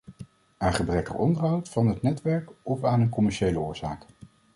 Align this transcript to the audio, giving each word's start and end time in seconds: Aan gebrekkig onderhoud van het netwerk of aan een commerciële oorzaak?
Aan 0.57 0.73
gebrekkig 0.73 1.13
onderhoud 1.13 1.69
van 1.69 1.87
het 1.87 2.01
netwerk 2.01 2.49
of 2.61 2.83
aan 2.83 3.01
een 3.01 3.09
commerciële 3.09 3.59
oorzaak? 3.59 4.05